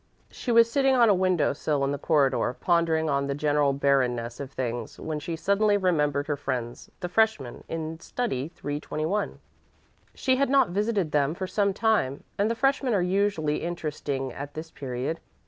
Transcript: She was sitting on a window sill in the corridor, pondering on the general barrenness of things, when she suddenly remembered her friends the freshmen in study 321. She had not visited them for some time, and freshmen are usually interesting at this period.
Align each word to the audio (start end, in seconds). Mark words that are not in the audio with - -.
She 0.31 0.51
was 0.51 0.67
sitting 0.71 0.95
on 0.95 1.09
a 1.09 1.13
window 1.13 1.53
sill 1.53 1.83
in 1.83 1.91
the 1.91 1.99
corridor, 1.99 2.55
pondering 2.59 3.07
on 3.07 3.27
the 3.27 3.35
general 3.35 3.71
barrenness 3.71 4.39
of 4.39 4.49
things, 4.51 4.99
when 4.99 5.19
she 5.19 5.35
suddenly 5.35 5.77
remembered 5.77 6.25
her 6.25 6.35
friends 6.35 6.89
the 7.01 7.07
freshmen 7.07 7.63
in 7.69 7.99
study 7.99 8.47
321. 8.47 9.37
She 10.15 10.37
had 10.37 10.49
not 10.49 10.69
visited 10.69 11.11
them 11.11 11.35
for 11.35 11.45
some 11.45 11.71
time, 11.71 12.23
and 12.39 12.57
freshmen 12.57 12.95
are 12.95 13.01
usually 13.03 13.57
interesting 13.57 14.33
at 14.33 14.55
this 14.55 14.71
period. 14.71 15.19